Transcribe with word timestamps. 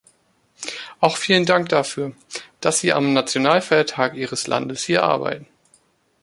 Auch 0.99 1.15
vielen 1.15 1.45
Dank 1.45 1.69
dafür, 1.69 2.13
dass 2.59 2.79
Sie 2.79 2.91
am 2.91 3.13
Nationalfeiertag 3.13 4.15
Ihres 4.15 4.47
Landes 4.47 4.83
hier 4.83 5.03
arbeiten. 5.03 5.45